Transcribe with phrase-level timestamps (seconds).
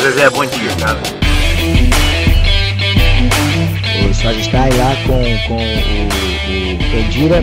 [0.00, 0.98] Zezé, bom dia, cara.
[4.08, 7.42] O Só está aí lá com, com o, o Pedira.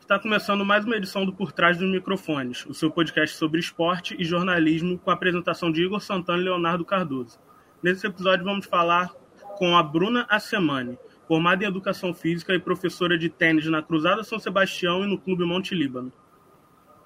[0.00, 4.16] Está começando mais uma edição do Por Trás dos Microfones, o seu podcast sobre esporte
[4.18, 7.38] e jornalismo com a apresentação de Igor Santana e Leonardo Cardoso.
[7.80, 9.12] Nesse episódio vamos falar
[9.56, 10.98] com a Bruna Assemani,
[11.28, 15.44] formada em Educação Física e professora de tênis na Cruzada São Sebastião e no Clube
[15.44, 16.12] Monte Líbano.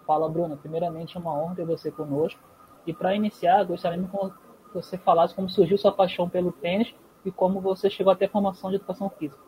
[0.09, 0.57] Fala, Bruna.
[0.57, 2.41] Primeiramente, é uma honra ter você conosco.
[2.87, 6.95] E para iniciar, gostaria que você falasse como surgiu sua paixão pelo tênis
[7.27, 9.43] e como você chegou até a formação de Educação Física.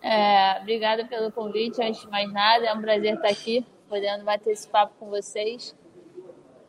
[0.00, 1.82] É, obrigada pelo convite.
[1.82, 5.76] Antes de mais nada, é um prazer estar aqui, podendo bater esse papo com vocês.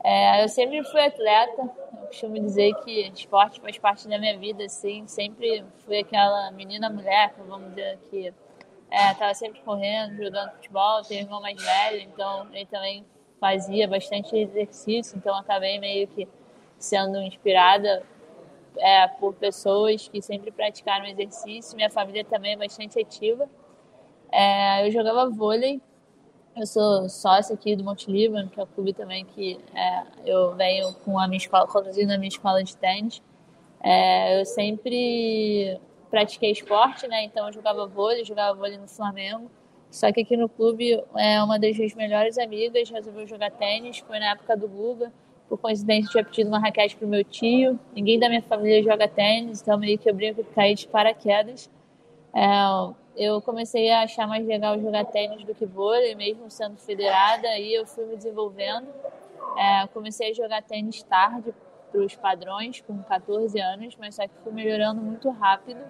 [0.04, 4.64] É, eu sempre fui atleta, eu costumo dizer que esporte faz parte da minha vida,
[4.66, 8.34] assim, sempre fui aquela menina mulher, vamos dizer, que
[8.92, 13.06] é, sempre correndo, jogando futebol, tenho um irmão mais velho, então ele também
[13.40, 16.28] fazia bastante exercício, então acabei meio que
[16.78, 18.04] sendo inspirada
[18.78, 23.50] é, por pessoas que sempre praticaram exercício, minha família também é bastante ativa.
[24.32, 25.82] É, eu jogava vôlei
[26.56, 30.54] eu sou sócia aqui do Monte Líbano, que é o clube também que é, eu
[30.54, 33.22] venho com a minha escola, conduzindo a minha escola de tênis.
[33.82, 35.80] É, eu sempre
[36.12, 37.24] pratiquei esporte, né?
[37.24, 39.50] Então eu jogava vôlei, jogava vôlei no Flamengo.
[39.90, 44.00] Só que aqui no clube, é, uma das minhas melhores amigas resolveu jogar tênis.
[44.00, 45.12] Foi na época do Guga.
[45.50, 47.80] Por coincidência, tinha pedido uma raquete pro meu tio.
[47.94, 51.70] Ninguém da minha família joga tênis, então meio que eu brinco que caí de paraquedas.
[52.34, 52.46] É,
[53.18, 57.74] eu comecei a achar mais legal jogar tênis do que vôlei, mesmo sendo federada, aí
[57.74, 58.88] eu fui me desenvolvendo.
[59.58, 61.54] É, comecei a jogar tênis tarde
[61.92, 65.82] para os padrões, com 14 anos, mas só que fui melhorando muito rápido.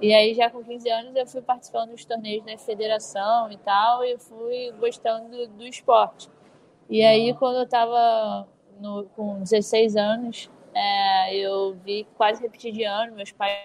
[0.00, 4.04] E aí, já com 15 anos, eu fui participando dos torneios da federação e tal,
[4.04, 6.28] e fui gostando do, do esporte.
[6.90, 8.46] E aí, quando eu estava
[9.14, 13.56] com 16 anos, é, eu vi quase repetir de ano, meus pais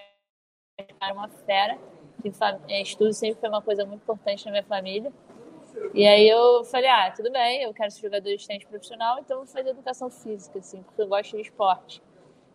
[1.00, 1.78] eram uma fera
[2.20, 2.30] que
[2.68, 5.12] é, estudo sempre foi uma coisa muito importante na minha família.
[5.94, 9.38] E aí eu falei, ah, tudo bem, eu quero ser jogador de tênis profissional, então
[9.38, 12.02] vou fazer educação física, assim, porque eu gosto de esporte.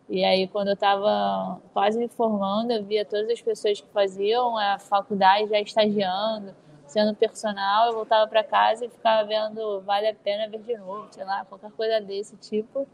[0.08, 4.56] E aí, quando eu estava quase me formando, eu via todas as pessoas que faziam
[4.56, 6.54] a faculdade já estagiando,
[6.86, 11.08] sendo personal, eu voltava para casa e ficava vendo Vale a Pena Ver de Novo,
[11.10, 12.86] sei lá, qualquer coisa desse tipo.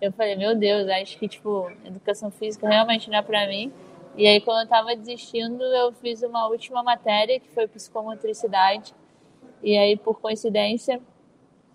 [0.00, 3.72] Eu falei, meu Deus, acho que, tipo, educação física realmente não é para mim.
[4.16, 8.92] E aí, quando eu estava desistindo, eu fiz uma última matéria, que foi psicomotricidade.
[9.62, 11.00] E aí, por coincidência,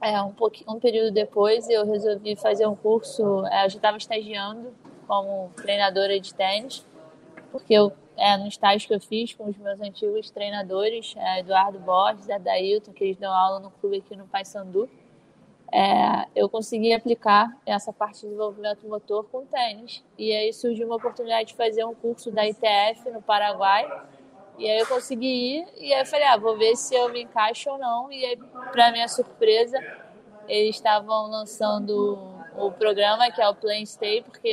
[0.02, 3.46] é, um, pouquinho, um período depois, eu resolvi fazer um curso.
[3.46, 4.74] É, eu já estava estagiando
[5.08, 6.86] como treinadora de tênis,
[7.52, 11.80] porque eu, é, no estágio que eu fiz com os meus antigos treinadores, é, Eduardo
[11.80, 14.90] Borges Adailton, que eles dão aula no clube aqui no Paysandu,
[15.72, 20.04] é, eu consegui aplicar essa parte de desenvolvimento motor com tênis.
[20.18, 23.90] E aí surgiu uma oportunidade de fazer um curso da ITF no Paraguai.
[24.58, 27.24] E aí eu consegui ir e aí eu falei, ah, vou ver se eu me
[27.24, 28.12] encaixo ou não.
[28.12, 28.38] E aí,
[28.72, 29.78] para minha surpresa,
[30.48, 34.50] eles estavam lançando o programa que é o Play Stay, porque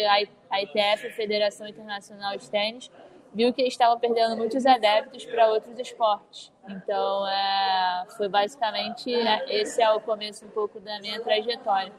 [0.50, 2.90] a ITF, a Federação Internacional de Tênis,
[3.34, 6.52] viu que eles estavam perdendo muitos adeptos para outros esportes.
[6.68, 11.92] Então, é, foi basicamente é, esse é o começo um pouco da minha trajetória.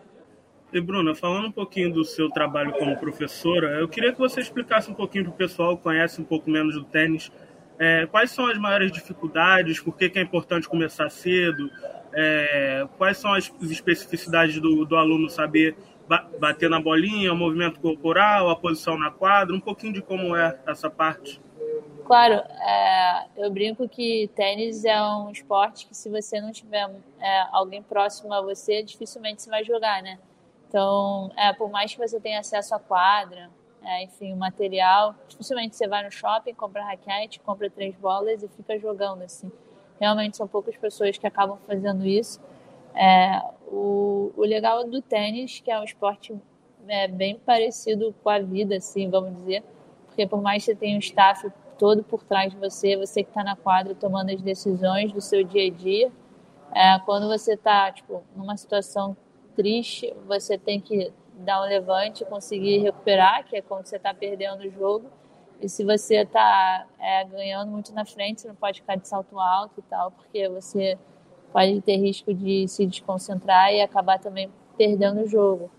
[0.71, 4.89] E Bruna, falando um pouquinho do seu trabalho como professora, eu queria que você explicasse
[4.89, 7.31] um pouquinho para o pessoal que conhece um pouco menos do tênis,
[7.79, 11.71] é, quais são as maiores dificuldades, por que, que é importante começar cedo,
[12.13, 15.77] é, quais são as especificidades do, do aluno saber
[16.39, 20.59] bater na bolinha, o movimento corporal, a posição na quadra, um pouquinho de como é
[20.67, 21.39] essa parte.
[22.03, 27.45] Claro, é, eu brinco que tênis é um esporte que se você não tiver é,
[27.51, 30.17] alguém próximo a você, dificilmente você vai jogar, né?
[30.67, 33.51] Então, é, por mais que você tenha acesso à quadra,
[33.83, 38.47] é, enfim, o material, dificilmente você vai no shopping, compra raquete, compra três bolas e
[38.49, 39.51] fica jogando assim.
[39.99, 42.39] Realmente são poucas pessoas que acabam fazendo isso.
[42.93, 46.35] É, o, o legal do tênis, que é um esporte
[46.87, 49.63] é, bem parecido com a vida, assim, vamos dizer,
[50.07, 53.29] porque por mais que você tenha um staff todo por trás de você, você que
[53.29, 56.11] está na quadra tomando as decisões do seu dia a dia,
[56.73, 59.15] é, quando você está, tipo, numa situação
[59.55, 64.61] triste, você tem que dar um levante, conseguir recuperar, que é quando você está perdendo
[64.61, 65.09] o jogo.
[65.61, 69.39] E se você está é, ganhando muito na frente, você não pode ficar de salto
[69.39, 70.97] alto e tal, porque você
[71.51, 75.69] pode ter risco de se desconcentrar e acabar também perdendo o jogo.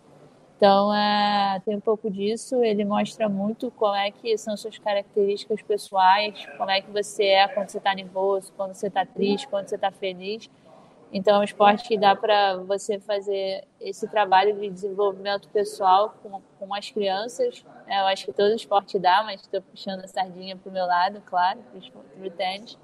[0.60, 2.62] Então, é, tem um pouco disso.
[2.62, 7.48] Ele mostra muito como é que são suas características pessoais, como é que você é
[7.48, 10.50] quando você está nervoso, quando você está triste, quando você está feliz.
[11.12, 16.40] Então, é um esporte que dá para você fazer esse trabalho de desenvolvimento pessoal com,
[16.58, 17.64] com as crianças.
[17.86, 20.86] É, eu acho que todo esporte dá, mas estou puxando a sardinha para o meu
[20.86, 21.58] lado, claro,
[22.16, 22.78] para o tênis.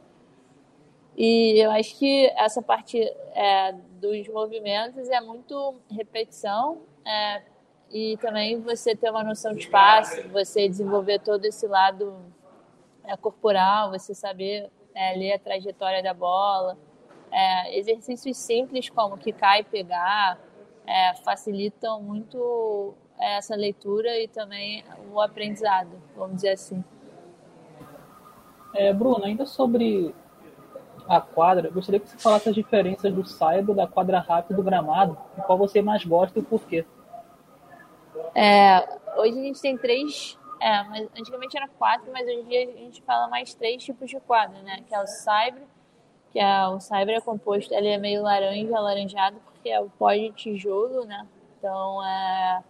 [1.17, 3.01] E eu acho que essa parte
[3.35, 7.43] é, dos movimentos é muito repetição é,
[7.91, 12.17] e também você ter uma noção de espaço, você desenvolver todo esse lado
[13.05, 16.77] é, corporal, você saber é, ler a trajetória da bola.
[17.39, 20.39] É, exercícios simples como que cai e pegar
[20.87, 26.85] é, facilitam muito essa leitura e também o aprendizado, vamos dizer assim.
[28.75, 30.15] É, Bruno, ainda sobre
[31.09, 34.63] a quadra, gostaria que você falasse as diferenças do saibro, da quadra rápida e do
[34.63, 36.85] gramado, e qual você mais gosta e o porquê.
[38.35, 38.87] É,
[39.17, 42.77] hoje a gente tem três, é, mas antigamente era quatro, mas hoje em dia a
[42.79, 44.83] gente fala mais três tipos de quadra, né?
[44.87, 45.63] Que é o saibro,
[46.33, 50.31] que o saibro é composto, ele é meio laranja, alaranjado, porque é o pó de
[50.33, 51.27] tijolo, né?
[51.59, 52.63] Então, é,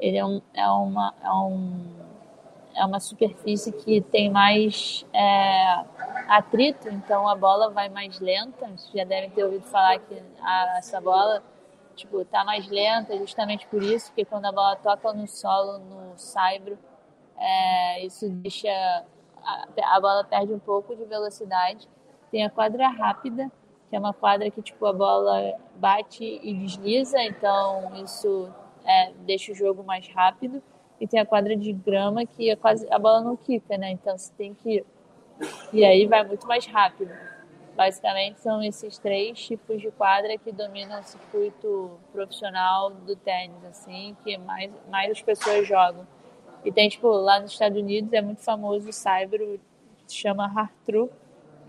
[0.00, 2.12] ele é, um, é, uma, é um
[2.74, 5.84] é uma superfície que tem mais é,
[6.28, 8.66] atrito, então a bola vai mais lenta.
[8.66, 11.42] Vocês já devem ter ouvido falar que a, essa bola
[11.94, 16.18] tipo, tá mais lenta, justamente por isso, porque quando a bola toca no solo, no
[16.18, 16.78] saibro,
[17.38, 18.70] é, isso deixa
[19.42, 21.88] a, a, bola perde um pouco de velocidade.
[22.32, 23.52] Tem a quadra rápida,
[23.90, 28.48] que é uma quadra que tipo a bola bate e desliza, então isso
[28.84, 30.62] é, deixa o jogo mais rápido
[30.98, 33.90] e tem a quadra de grama que é quase a bola não quica, né?
[33.90, 34.82] Então você tem que
[35.72, 37.12] e aí vai muito mais rápido.
[37.76, 44.16] Basicamente são esses três tipos de quadra que dominam o circuito profissional do tênis, assim,
[44.24, 46.06] que mais mais as pessoas jogam.
[46.64, 51.10] E tem tipo lá nos Estados Unidos é muito famoso o se chama hard true,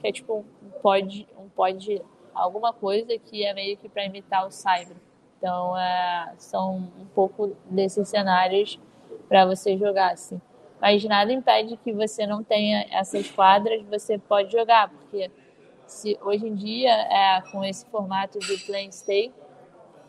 [0.03, 2.01] que é tipo um pod, um pod
[2.35, 4.97] alguma coisa que é meio que para imitar o cyber.
[5.37, 8.77] Então, é, são um pouco desses cenários
[9.29, 10.41] para você jogar, assim.
[10.81, 15.31] Mas nada impede que você não tenha essas quadras, você pode jogar, porque
[15.87, 19.33] se hoje em dia, é, com esse formato de play and stay,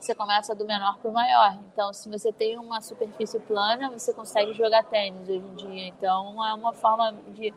[0.00, 1.56] você começa do menor para o maior.
[1.72, 5.86] Então, se você tem uma superfície plana, você consegue jogar tênis hoje em dia.
[5.86, 7.54] Então, é uma forma de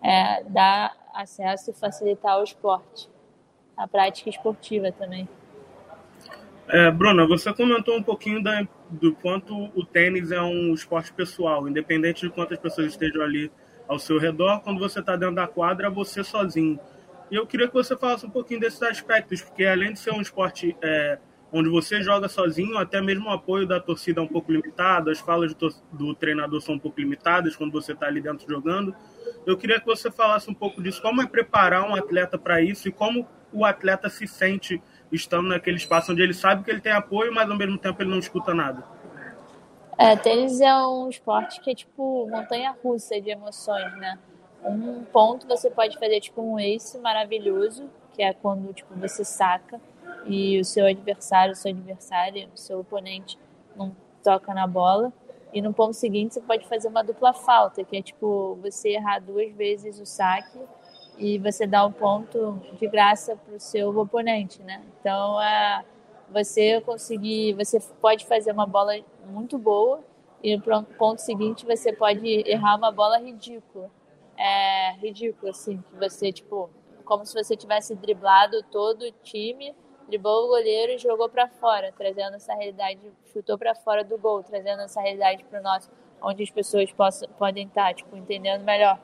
[0.00, 3.08] é, dar acesso e facilitar o esporte,
[3.76, 5.28] a prática esportiva também.
[6.68, 11.68] É, Bruna, você comentou um pouquinho da, do quanto o tênis é um esporte pessoal,
[11.68, 13.50] independente de quantas pessoas estejam ali
[13.86, 16.78] ao seu redor, quando você está dentro da quadra, você sozinho.
[17.30, 20.20] E eu queria que você falasse um pouquinho desses aspectos, porque além de ser um
[20.20, 21.18] esporte é,
[21.52, 25.18] onde você joga sozinho, até mesmo o apoio da torcida é um pouco limitado, as
[25.18, 28.94] falas do, do treinador são um pouco limitadas quando você está ali dentro jogando.
[29.46, 32.88] Eu queria que você falasse um pouco disso, como é preparar um atleta para isso
[32.88, 36.92] e como o atleta se sente estando naquele espaço onde ele sabe que ele tem
[36.92, 38.82] apoio, mas ao mesmo tempo ele não escuta nada.
[39.98, 44.18] É, tênis é um esporte que é tipo montanha russa de emoções, né?
[44.64, 49.80] Um ponto você pode fazer tipo um ace maravilhoso, que é quando tipo você saca
[50.24, 53.38] e o seu adversário, o seu adversário, o seu oponente
[53.76, 55.12] não toca na bola.
[55.52, 59.18] E no ponto seguinte você pode fazer uma dupla falta, que é tipo você errar
[59.20, 60.58] duas vezes o saque
[61.18, 64.82] e você dá um ponto de graça para o seu oponente, né?
[64.98, 65.84] Então, é,
[66.30, 68.94] você conseguir, você pode fazer uma bola
[69.26, 70.00] muito boa
[70.42, 70.62] e no
[70.98, 73.90] ponto seguinte você pode errar uma bola ridícula,
[74.36, 76.70] é ridícula assim, que você tipo,
[77.04, 79.74] como se você tivesse driblado todo o time,
[80.12, 83.00] driblou o goleiro e jogou para fora, trazendo essa realidade,
[83.32, 85.90] chutou para fora do gol, trazendo essa realidade para o nosso,
[86.20, 88.98] onde as pessoas possam, podem estar, tipo, entendendo melhor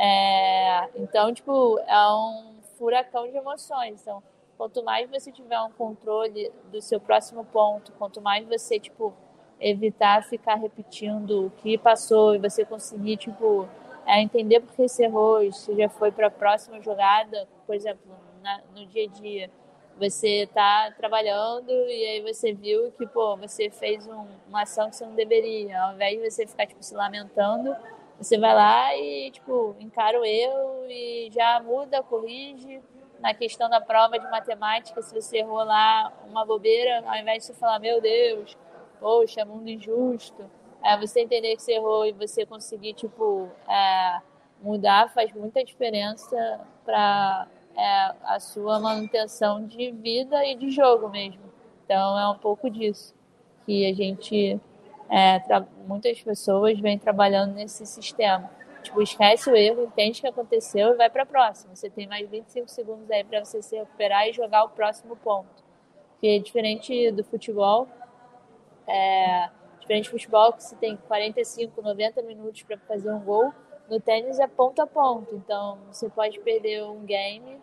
[0.00, 4.00] é, então, tipo, é um furacão de emoções.
[4.00, 4.22] Então,
[4.56, 9.12] quanto mais você tiver um controle do seu próximo ponto, quanto mais você, tipo,
[9.58, 13.68] evitar ficar repetindo o que passou e você conseguir, tipo,
[14.06, 18.08] é, entender por que você errou, se já foi para a próxima jogada, por exemplo,
[18.40, 19.50] na, no dia a dia,
[19.98, 24.96] você está trabalhando e aí você viu que, pô, você fez um, uma ação que
[24.96, 27.74] você não deveria, ao invés de você ficar, tipo, se lamentando,
[28.16, 32.80] você vai lá e, tipo, encara o erro e já muda, corrige.
[33.20, 37.46] Na questão da prova de matemática, se você errou lá uma bobeira, ao invés de
[37.46, 38.56] você falar, meu Deus,
[39.00, 40.48] poxa, mundo injusto,
[40.84, 44.20] é, você entender que você errou e você conseguir, tipo, é,
[44.60, 51.40] mudar faz muita diferença para é, a sua manutenção de vida e de jogo mesmo.
[51.84, 53.14] Então, é um pouco disso
[53.64, 54.60] que a gente
[55.08, 55.40] é,
[55.86, 58.50] muitas pessoas vêm trabalhando nesse sistema.
[58.82, 61.74] Tipo, esquece o erro, entende o que aconteceu e vai para a próxima.
[61.74, 65.62] Você tem mais 25 segundos aí para você se recuperar e jogar o próximo ponto.
[66.12, 67.86] Porque diferente do futebol,
[68.86, 69.48] é,
[69.80, 73.52] diferente do futebol que você tem 45, 90 minutos para fazer um gol,
[73.88, 75.34] no tênis é ponto a ponto.
[75.34, 77.58] Então, você pode perder um game,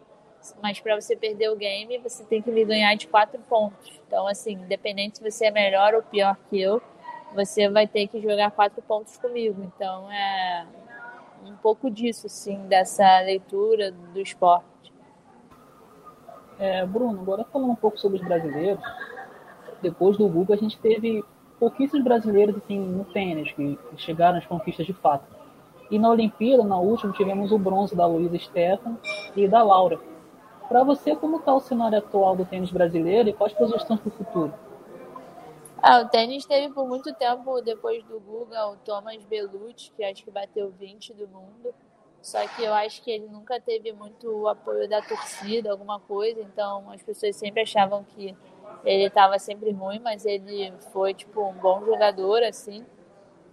[0.62, 4.02] mas para você perder o game, você tem que me ganhar de quatro pontos.
[4.08, 6.82] Então, assim, independente se você é melhor ou pior que eu,
[7.34, 9.62] você vai ter que jogar quatro pontos comigo.
[9.64, 10.66] Então, é
[11.46, 14.66] um pouco disso, assim, dessa leitura do esporte.
[16.58, 18.84] É, Bruno, agora falando um pouco sobre os brasileiros,
[19.82, 21.24] depois do Google a gente teve
[21.60, 25.26] pouquíssimos brasileiros assim, no tênis que, chegaram às conquistas de fato.
[25.92, 28.98] E na Olimpíada, na última, tivemos o bronze da Luísa Stefan
[29.36, 30.00] e da Laura.
[30.68, 34.12] Para você, como está o cenário atual do tênis brasileiro e quais projeções para o
[34.12, 34.54] futuro?
[35.82, 40.24] Ah, o tênis teve por muito tempo, depois do Guga, o Thomas Bellucci, que acho
[40.24, 41.74] que bateu 20 do mundo.
[42.26, 46.42] Só que eu acho que ele nunca teve muito apoio da torcida, alguma coisa.
[46.42, 48.36] Então as pessoas sempre achavam que
[48.84, 52.84] ele estava sempre ruim, mas ele foi tipo um bom jogador assim,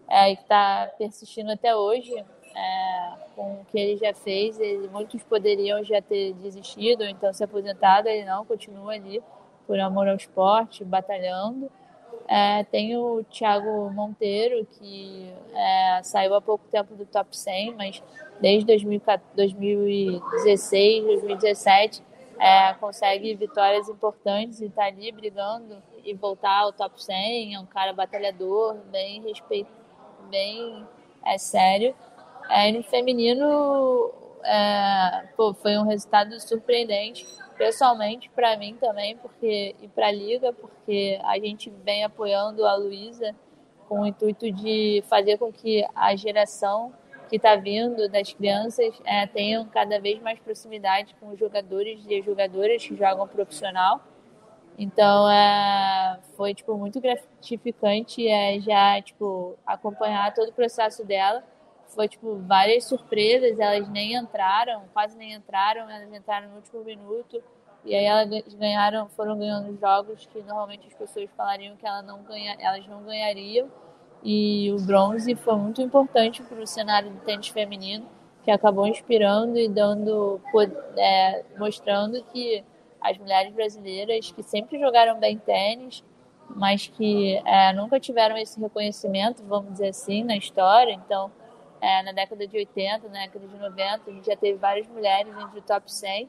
[0.08, 2.14] é, está persistindo até hoje.
[2.54, 2.91] É,
[3.42, 8.08] com o que ele já fez, ele, muitos poderiam já ter desistido, então se aposentado,
[8.08, 9.20] ele não, continua ali
[9.66, 11.68] por amor ao esporte, batalhando.
[12.28, 18.00] É, tem o Thiago Monteiro, que é, saiu há pouco tempo do top 100, mas
[18.40, 22.00] desde 2016, 2017,
[22.38, 27.56] é, consegue vitórias importantes e está ali brigando e voltar ao top 100.
[27.56, 29.72] É um cara batalhador, bem respeito,
[30.30, 30.86] bem
[31.24, 31.92] é, sério.
[32.48, 34.12] É, no feminino,
[34.44, 40.52] é, pô, foi um resultado surpreendente pessoalmente para mim também, porque e para a liga,
[40.52, 43.34] porque a gente vem apoiando a Luísa
[43.88, 46.92] com o intuito de fazer com que a geração
[47.28, 52.18] que está vindo das crianças é, tenham cada vez mais proximidade com os jogadores e
[52.18, 54.02] as jogadoras que jogam profissional.
[54.78, 61.42] Então é, foi tipo muito gratificante é, já tipo acompanhar todo o processo dela.
[61.88, 67.42] Foi tipo várias surpresas, elas nem entraram, quase nem entraram, elas entraram no último minuto.
[67.84, 72.22] E aí elas ganharam, foram ganhando jogos que normalmente as pessoas falariam que ela não
[72.22, 73.68] ganha, elas não ganhariam.
[74.22, 78.06] E o bronze foi muito importante para o cenário do tênis feminino,
[78.44, 80.40] que acabou inspirando e dando,
[80.96, 82.64] é, mostrando que
[83.00, 86.04] as mulheres brasileiras que sempre jogaram bem tênis,
[86.48, 90.92] mas que é, nunca tiveram esse reconhecimento, vamos dizer assim, na história.
[90.92, 91.32] Então,
[91.82, 95.36] é, na década de 80, na década de 90, a gente já teve várias mulheres
[95.36, 96.28] entre o top 100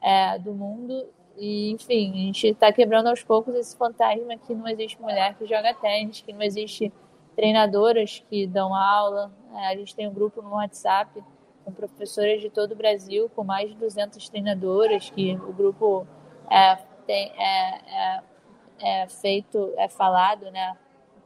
[0.00, 1.06] é, do mundo.
[1.36, 5.46] E, enfim, a gente está quebrando aos poucos esse fantasma que não existe mulher que
[5.46, 6.90] joga tênis, que não existe
[7.36, 9.30] treinadoras que dão aula.
[9.54, 11.22] É, a gente tem um grupo no WhatsApp
[11.66, 16.06] com professoras de todo o Brasil, com mais de 200 treinadoras, que o grupo
[16.50, 16.76] é,
[17.06, 18.20] tem, é,
[18.80, 20.74] é, é feito, é falado, né,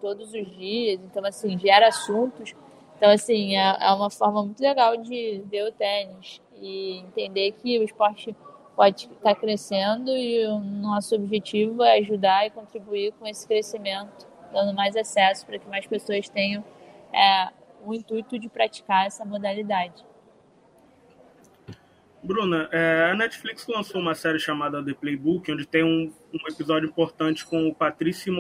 [0.01, 1.01] todos os dias.
[1.05, 2.57] Então, assim, gera assuntos.
[3.03, 7.77] Então, assim, é, é uma forma muito legal de ver o tênis e entender que
[7.81, 8.33] o esporte
[8.77, 14.73] pode estar crescendo e o nosso objetivo é ajudar e contribuir com esse crescimento dando
[14.73, 16.65] mais acesso para que mais pessoas tenham
[17.13, 17.49] é,
[17.85, 20.05] o intuito de praticar essa modalidade.
[22.23, 26.89] Bruna, é, a Netflix lançou uma série chamada The Playbook, onde tem um, um episódio
[26.89, 28.31] importante com o Patrice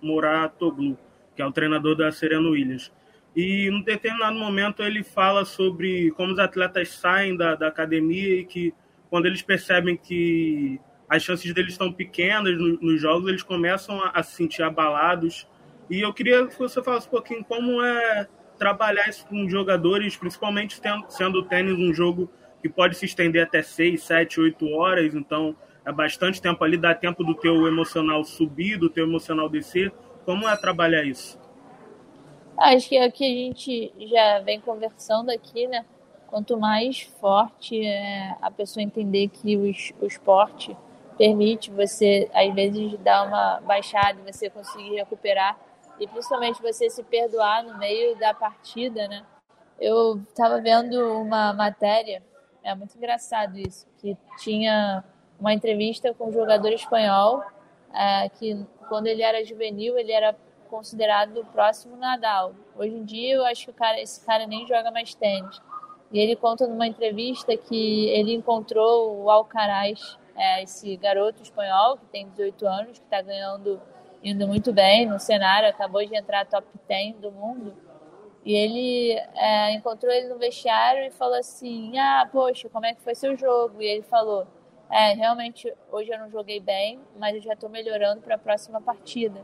[0.00, 0.96] Moratoglu,
[1.34, 2.92] que é o treinador da Serena Williams.
[3.34, 8.44] E em determinado momento ele fala sobre como os atletas saem da, da academia e
[8.44, 8.74] que
[9.08, 14.10] quando eles percebem que as chances deles estão pequenas no, nos jogos, eles começam a,
[14.10, 15.46] a se sentir abalados
[15.90, 18.26] e eu queria que você falasse um pouquinho como é
[18.58, 22.30] trabalhar isso com jogadores, principalmente sendo o tênis um jogo
[22.62, 26.94] que pode se estender até 6, 7, 8 horas, então é bastante tempo ali, dá
[26.94, 29.92] tempo do teu emocional subir, do teu emocional descer.
[30.24, 31.41] Como é trabalhar isso?
[32.56, 35.84] Acho que é o que a gente já vem conversando aqui, né?
[36.28, 39.66] Quanto mais forte é a pessoa entender que o,
[40.06, 40.76] esporte
[41.18, 45.58] permite você, às vezes, dar uma baixada você conseguir recuperar
[46.00, 49.24] e principalmente você se perdoar no meio da partida, né?
[49.78, 52.22] Eu estava vendo uma matéria,
[52.62, 55.04] é muito engraçado isso, que tinha
[55.38, 57.42] uma entrevista com um jogador espanhol
[57.94, 60.34] é, que quando ele era juvenil ele era
[60.72, 62.54] considerado o próximo Nadal.
[62.74, 65.60] Hoje em dia eu acho que cara, esse cara nem joga mais tênis.
[66.10, 72.06] E ele conta numa entrevista que ele encontrou o Alcaraz, é, esse garoto espanhol que
[72.06, 73.80] tem 18 anos, que está ganhando
[74.24, 77.74] indo muito bem no cenário, acabou de entrar top 10 do mundo.
[78.44, 83.02] E ele é, encontrou ele no vestiário e falou assim: Ah, poxa, como é que
[83.02, 83.82] foi seu jogo?
[83.82, 84.46] E ele falou:
[84.90, 88.80] É, realmente hoje eu não joguei bem, mas eu já estou melhorando para a próxima
[88.80, 89.42] partida.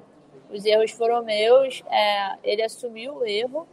[0.50, 3.68] Os erros foram meus, é, ele assumiu o erro,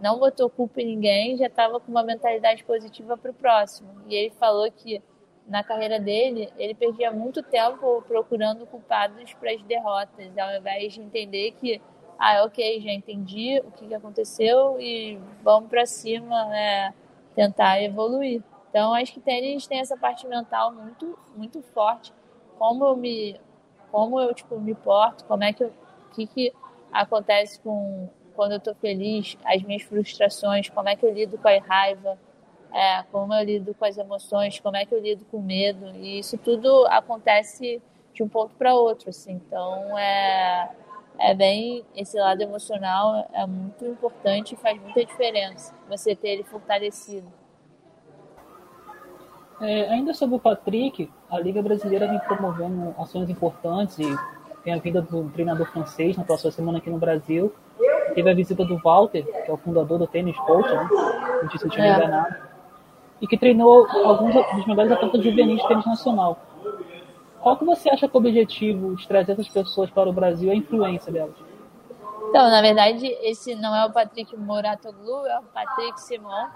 [0.00, 3.88] não botou culpa em ninguém, já estava com uma mentalidade positiva para o próximo.
[4.06, 5.02] E ele falou que
[5.46, 11.00] na carreira dele, ele perdia muito tempo procurando culpados para as derrotas, ao invés de
[11.00, 11.80] entender que
[12.18, 16.94] ah, ok, já entendi o que, aconteceu e vamos para cima, né,
[17.34, 18.42] tentar evoluir.
[18.70, 22.12] Então, acho que tênis tem essa parte mental muito, muito forte.
[22.58, 23.38] Como eu me,
[23.90, 25.72] como eu tipo me porto, como é que eu,
[26.10, 26.52] o que, que
[26.92, 31.48] acontece com quando eu estou feliz, as minhas frustrações, como é que eu lido com
[31.48, 32.18] a raiva,
[32.72, 35.86] é, como eu lido com as emoções, como é que eu lido com o medo.
[35.96, 37.80] E isso tudo acontece
[38.12, 39.32] de um ponto para outro, assim.
[39.32, 40.70] Então, é
[41.18, 46.44] é bem esse lado emocional é muito importante e faz muita diferença você ter ele
[46.44, 47.26] fortalecido.
[49.60, 54.35] É, ainda sobre o Patrick, a Liga Brasileira vem promovendo ações importantes e
[54.66, 57.54] tem a vinda do treinador francês na próxima semana aqui no Brasil.
[58.16, 60.88] Teve a visita do Walter, que é o fundador do Tênis Coach, né?
[61.40, 61.96] não disse se eu é.
[61.96, 62.34] enganado,
[63.20, 66.40] e que treinou alguns dos melhores atletas juvenis de tênis nacional.
[67.40, 70.50] Qual que você acha que é o objetivo de trazer essas pessoas para o Brasil,
[70.50, 71.36] a influência delas?
[72.28, 76.48] Então, na verdade, esse não é o Patrick Moratoglu, é o Patrick Simon.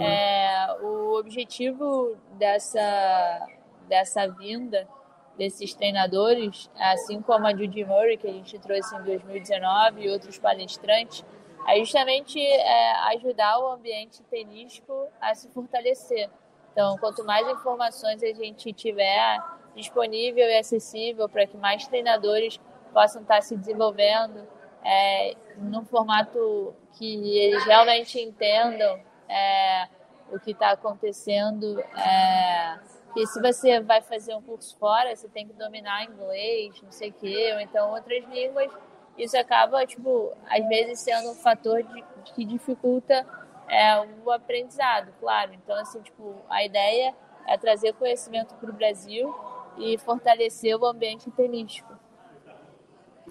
[0.00, 3.46] É, o objetivo dessa,
[3.88, 4.88] dessa vinda
[5.36, 10.38] desses treinadores, assim como a Judy Murray, que a gente trouxe em 2019, e outros
[10.38, 11.24] palestrantes,
[11.66, 16.30] é justamente é, ajudar o ambiente tenístico a se fortalecer.
[16.72, 19.38] Então, quanto mais informações a gente tiver
[19.74, 22.60] disponível e acessível para que mais treinadores
[22.92, 24.46] possam estar se desenvolvendo
[24.84, 29.88] é, num formato que eles realmente entendam é,
[30.32, 31.80] o que está acontecendo.
[31.80, 32.78] É,
[33.16, 37.08] que se você vai fazer um curso fora, você tem que dominar inglês, não sei
[37.08, 38.70] o quê, ou então outras línguas.
[39.16, 43.26] Isso acaba, tipo, às vezes sendo um fator de, que dificulta
[43.70, 45.54] é, o aprendizado, claro.
[45.54, 47.14] Então, assim, tipo, a ideia
[47.46, 49.34] é trazer conhecimento para o Brasil
[49.78, 51.98] e fortalecer o ambiente tenístico.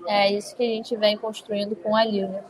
[0.07, 2.43] É isso que a gente vem construindo com a Liga.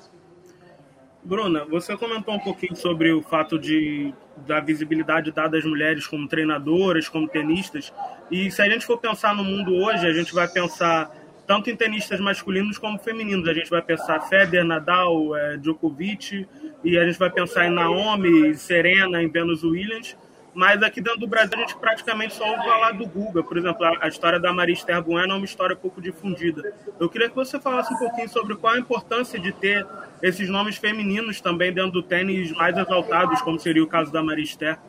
[1.22, 6.28] Bruna, você comentou um pouquinho sobre o fato de da visibilidade dada às mulheres como
[6.28, 7.94] treinadoras, como tenistas.
[8.30, 11.12] E se a gente for pensar no mundo hoje, a gente vai pensar
[11.48, 13.48] tanto em tenistas masculinos como femininos.
[13.48, 16.48] A gente vai pensar Federer, Nadal, é, Djokovic,
[16.84, 20.18] e a gente vai pensar em Naomi, Serena, em Venus Williams.
[20.56, 23.44] Mas aqui dentro do Brasil a gente praticamente só ouve falar do Guga.
[23.44, 26.74] Por exemplo, a, história da Maria Esther Bueno é uma história pouco difundida.
[26.98, 29.86] Eu queria que você falasse um pouquinho sobre qual a importância de ter
[30.24, 34.46] esses nomes femininos também dentro do tênis mais exaltados, como seria o caso da Maria
[34.46, 34.80] Esther.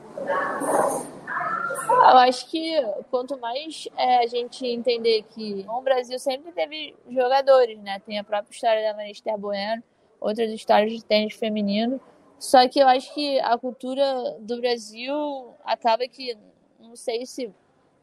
[1.89, 7.77] Eu acho que quanto mais é, a gente entender que o Brasil sempre teve jogadores,
[7.81, 8.01] né?
[8.07, 9.83] Tem a própria história da Maria Esther Bueno,
[10.21, 12.01] outras histórias de tênis feminino.
[12.39, 16.37] Só que eu acho que a cultura do Brasil acaba que,
[16.79, 17.53] não sei se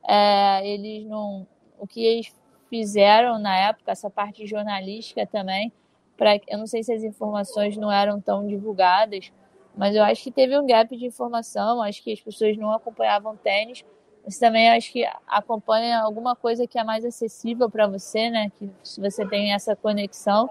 [0.08, 1.48] é, eles não.
[1.80, 2.34] O que eles
[2.70, 5.72] fizeram na época, essa parte jornalística também,
[6.18, 9.32] pra, eu não sei se as informações não eram tão divulgadas,
[9.76, 13.36] mas eu acho que teve um gap de informação, acho que as pessoas não acompanhavam
[13.36, 13.84] tênis,
[14.24, 18.52] mas também acho que acompanha alguma coisa que é mais acessível para você, né?
[18.58, 20.50] Que se você tem essa conexão.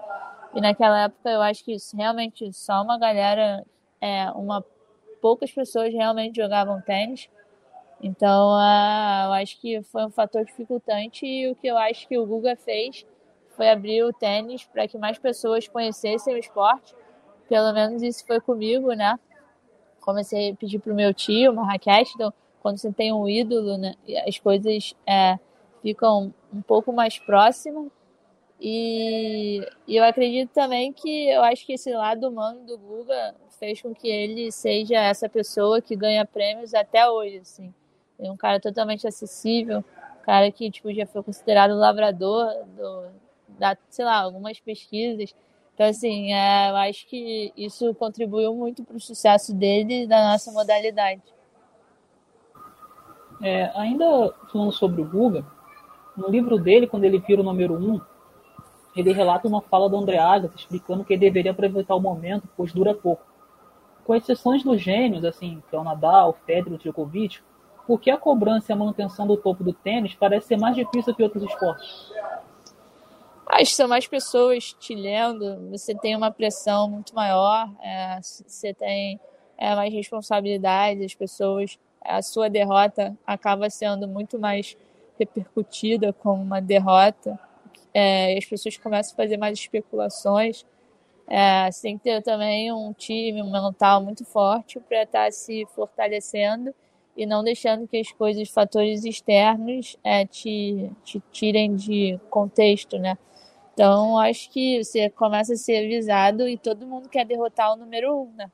[0.53, 3.65] E naquela época eu acho que realmente só uma galera
[4.03, 4.65] é, uma
[5.21, 7.29] poucas pessoas realmente jogavam tênis.
[8.01, 12.17] Então, uh, eu acho que foi um fator dificultante e o que eu acho que
[12.17, 13.05] o Guga fez
[13.55, 16.93] foi abrir o tênis para que mais pessoas conhecessem o esporte.
[17.47, 19.17] Pelo menos isso foi comigo, né?
[20.01, 22.11] Comecei a pedir pro meu tio uma raquete.
[22.15, 23.95] Então, quando você tem um ídolo, né,
[24.27, 25.39] as coisas é,
[25.81, 27.89] ficam um pouco mais próximas.
[28.59, 33.81] E, e, eu acredito também que eu acho que esse lado humano do Guga fez
[33.81, 37.73] com que ele seja essa pessoa que ganha prêmios até hoje, assim.
[38.19, 43.05] É um cara totalmente acessível, um cara que tipo já foi considerado lavrador do,
[43.57, 45.33] da, sei lá, algumas pesquisas.
[45.73, 50.31] Então assim, é, eu acho que isso contribuiu muito para o sucesso dele e da
[50.31, 51.21] nossa modalidade.
[53.41, 55.45] É, ainda falando sobre o Guga,
[56.17, 57.99] no livro dele, quando ele vira o número um,
[58.93, 62.73] ele relata uma fala do André Agassi explicando que ele deveria aproveitar o momento, pois
[62.73, 63.32] dura pouco
[64.03, 67.39] com exceções dos gênios, assim, que é o Nadal, Federer, o Djokovic,
[67.85, 71.13] por que a cobrança e a manutenção do topo do tênis parece ser mais difícil
[71.13, 72.11] que outros esportes?
[73.45, 78.73] Acho que são mais pessoas te lendo, você tem uma pressão muito maior, é, você
[78.73, 79.19] tem
[79.57, 84.77] é, mais responsabilidade, as pessoas, a sua derrota acaba sendo muito mais
[85.19, 87.37] repercutida como uma derrota,
[87.93, 90.65] é, as pessoas começam a fazer mais especulações.
[91.27, 95.31] É, você tem que ter também um time, um mental muito forte para estar tá
[95.31, 96.73] se fortalecendo
[97.15, 103.17] e não deixando que as coisas, fatores externos, é, te, te tirem de contexto, né?
[103.73, 108.15] Então, acho que você começa a ser avisado e todo mundo quer derrotar o número
[108.15, 108.51] um, né?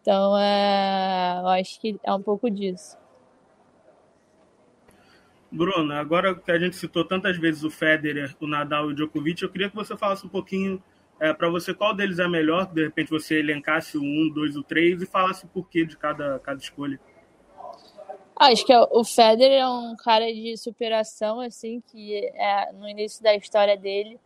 [0.00, 2.96] Então, é, eu acho que é um pouco disso.
[5.50, 9.42] Bruno, agora que a gente citou tantas vezes o Federer, o Nadal e o Djokovic,
[9.42, 10.82] eu queria que você falasse um pouquinho
[11.20, 14.62] é, para você qual deles é melhor, de repente você elencasse o um, dois, o
[14.62, 17.00] três e falasse o porquê de cada, cada escolha.
[18.36, 23.20] Ah, acho que o Federer é um cara de superação, assim, que é, no início
[23.22, 24.18] da história dele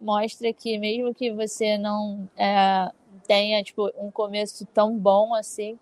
[0.00, 2.90] mostra que mesmo que você não é,
[3.28, 5.78] tenha tipo, um começo tão bom assim,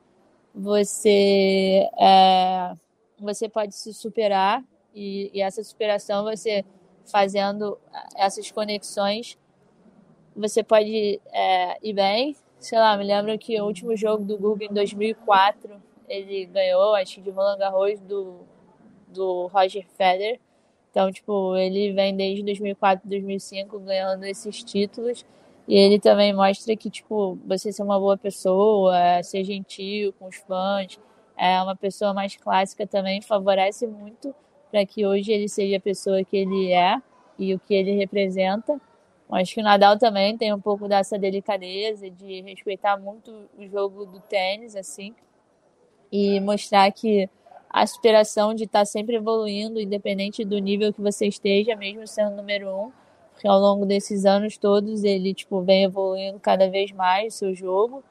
[0.54, 2.74] você, é,
[3.18, 4.62] você pode se superar
[4.94, 6.64] e, e essa superação você
[7.10, 7.78] fazendo
[8.16, 9.38] essas conexões
[10.38, 12.36] você pode é, ir bem.
[12.58, 17.20] Sei lá, me lembro que o último jogo do Google em 2004 ele ganhou, acho
[17.20, 18.40] de Roland Garros do,
[19.08, 20.40] do Roger Federer.
[20.90, 25.24] Então, tipo, ele vem desde 2004, 2005 ganhando esses títulos.
[25.66, 30.36] E ele também mostra que, tipo, você ser uma boa pessoa, ser gentil com os
[30.36, 30.98] fãs,
[31.36, 34.34] é uma pessoa mais clássica também favorece muito
[34.70, 37.00] para que hoje ele seja a pessoa que ele é
[37.38, 38.80] e o que ele representa.
[39.30, 44.06] Acho que o Nadal também tem um pouco dessa delicadeza de respeitar muito o jogo
[44.06, 45.14] do tênis, assim,
[46.10, 47.28] e mostrar que
[47.68, 52.74] a superação de estar sempre evoluindo, independente do nível que você esteja, mesmo sendo número
[52.74, 52.90] um,
[53.32, 57.54] porque ao longo desses anos todos ele tipo vem evoluindo cada vez mais o seu
[57.54, 58.02] jogo.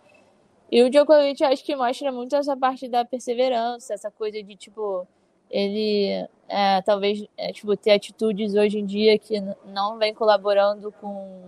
[0.71, 5.07] E o Djokovic acho que mostra muito essa parte da perseverança, essa coisa de tipo
[5.49, 11.41] ele é, talvez é, tipo, ter atitudes hoje em dia que não vem colaborando com,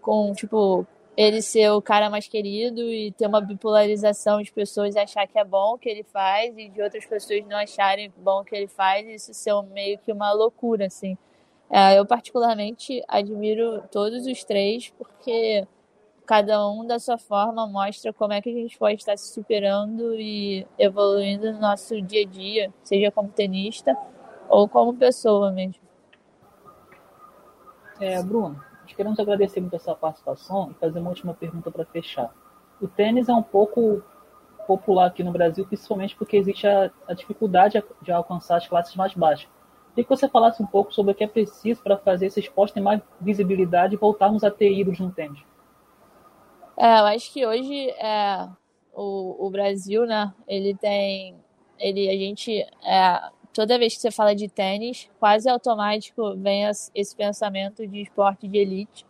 [0.00, 5.26] com tipo, ele ser o cara mais querido e ter uma bipolarização de pessoas achar
[5.26, 8.44] que é bom o que ele faz e de outras pessoas não acharem bom o
[8.44, 11.16] que ele faz, isso ser meio que uma loucura, assim.
[11.68, 15.66] É, eu particularmente admiro todos os três porque
[16.30, 20.14] cada um da sua forma mostra como é que a gente pode estar se superando
[20.14, 23.96] e evoluindo no nosso dia a dia, seja como tenista
[24.48, 25.82] ou como pessoa mesmo.
[28.00, 28.62] É, Bruno,
[28.96, 32.32] queremos agradecer muito a sua participação e fazer uma última pergunta para fechar.
[32.80, 34.00] O tênis é um pouco
[34.68, 39.12] popular aqui no Brasil, principalmente porque existe a, a dificuldade de alcançar as classes mais
[39.14, 39.48] baixas.
[39.88, 42.74] Queria que você falasse um pouco sobre o que é preciso para fazer esse esporte
[42.74, 45.49] ter mais visibilidade e voltarmos a ter ídolos no tênis.
[46.80, 48.48] É, eu acho que hoje é,
[48.94, 50.32] o, o Brasil, né?
[50.48, 51.36] Ele tem.
[51.78, 52.62] Ele, a gente.
[52.82, 53.20] É,
[53.52, 56.64] toda vez que você fala de tênis, quase automático vem
[56.94, 59.06] esse pensamento de esporte de elite.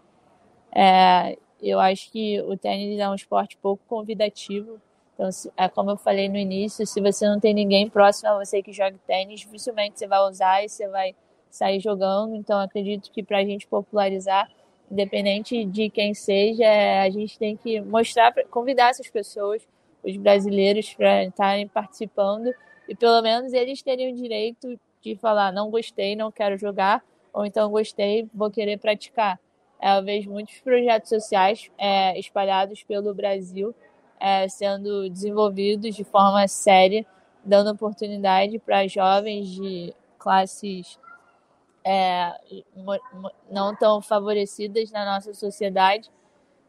[0.74, 4.80] É, eu acho que o tênis é um esporte pouco convidativo.
[5.14, 8.60] Então, é como eu falei no início, se você não tem ninguém próximo a você
[8.62, 11.14] que joga tênis, dificilmente você vai usar e você vai
[11.48, 12.34] sair jogando.
[12.34, 14.50] Então, acredito que para a gente popularizar
[14.90, 16.66] independente de quem seja,
[17.02, 19.66] a gente tem que mostrar, convidar essas pessoas,
[20.02, 22.52] os brasileiros, para estarem participando
[22.88, 27.46] e pelo menos eles terem o direito de falar: não gostei, não quero jogar, ou
[27.46, 29.38] então gostei, vou querer praticar.
[29.80, 33.74] É, eu vejo muitos projetos sociais é, espalhados pelo Brasil
[34.20, 37.06] é, sendo desenvolvidos de forma séria,
[37.42, 40.98] dando oportunidade para jovens de classes
[41.84, 42.32] é,
[43.50, 46.10] não tão favorecidas na nossa sociedade.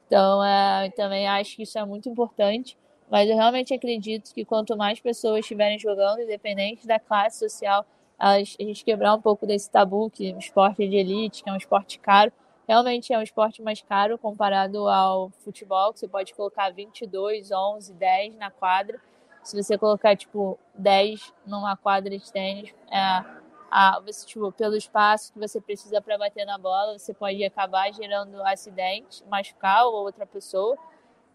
[0.08, 2.78] Então, é, também acho que isso é muito importante.
[3.10, 7.86] Mas eu realmente acredito que quanto mais pessoas estiverem jogando, independente da classe social,
[8.18, 11.54] elas, a gente quebrar um pouco desse tabu que o esporte de elite, que é
[11.54, 12.32] um esporte caro,
[12.66, 17.94] realmente é um esporte mais caro comparado ao futebol, que você pode colocar 22, 11,
[17.94, 18.98] 10 na quadra.
[19.44, 23.41] Se você colocar, tipo, 10 numa quadra de tênis, é,
[23.72, 28.44] a, tipo, pelo espaço que você precisa para bater na bola, você pode acabar gerando
[28.44, 30.78] acidente, machucar ou outra pessoa.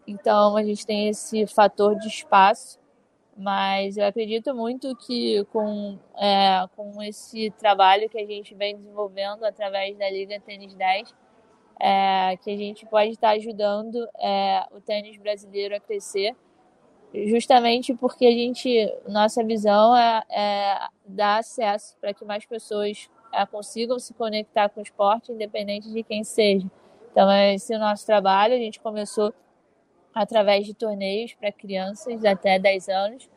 [0.05, 2.79] Então a gente tem esse fator de espaço,
[3.35, 9.43] mas eu acredito muito que com, é, com esse trabalho que a gente vem desenvolvendo
[9.43, 11.15] através da Liga Tênis 10,
[11.79, 16.35] é, que a gente pode estar ajudando é, o tênis brasileiro a crescer
[17.13, 23.45] justamente porque a gente, nossa visão é, é dar acesso para que mais pessoas é,
[23.45, 26.67] consigam se conectar com o esporte, independente de quem seja.
[27.11, 28.53] Então, esse é o nosso trabalho.
[28.53, 29.33] A gente começou
[30.13, 33.29] através de torneios para crianças até 10 anos.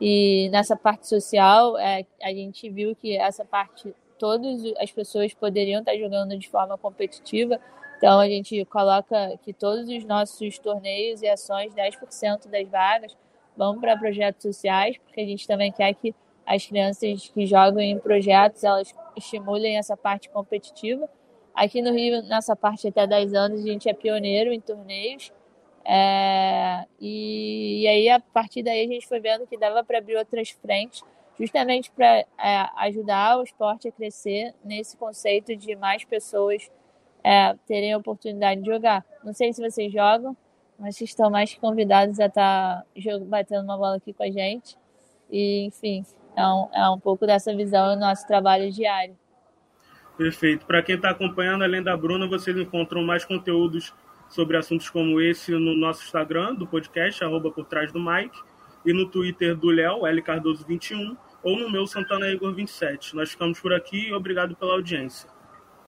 [0.00, 5.80] E nessa parte social, é, a gente viu que essa parte, todas as pessoas poderiam
[5.80, 7.60] estar jogando de forma competitiva.
[7.98, 13.16] Então, a gente coloca que todos os nossos torneios e ações, 10% das vagas,
[13.56, 16.14] vão para projetos sociais, porque a gente também quer que
[16.46, 21.10] as crianças que jogam em projetos, elas estimulem essa parte competitiva.
[21.52, 25.32] Aqui no Rio, nessa parte até 10 anos, a gente é pioneiro em torneios.
[25.84, 30.16] É, e, e, aí, a partir daí, a gente foi vendo que dava para abrir
[30.16, 31.02] outras frentes,
[31.36, 32.26] justamente para é,
[32.76, 36.70] ajudar o esporte a crescer nesse conceito de mais pessoas
[37.22, 39.04] é, terem a oportunidade de jogar.
[39.24, 40.36] Não sei se vocês jogam,
[40.78, 42.84] mas estão mais convidados a estar tá
[43.26, 44.76] batendo uma bola aqui com a gente.
[45.30, 46.04] E, enfim,
[46.36, 49.16] é um, é um pouco dessa visão do nosso trabalho diário.
[50.16, 50.66] Perfeito.
[50.66, 53.94] Para quem está acompanhando, além da Bruna, vocês encontram mais conteúdos
[54.28, 58.38] sobre assuntos como esse no nosso Instagram do podcast, arroba por trás do Mike,
[58.84, 63.14] e no Twitter do Léo, lcardoso21, ou no meu Santana Igor 27.
[63.14, 65.28] Nós ficamos por aqui e obrigado pela audiência.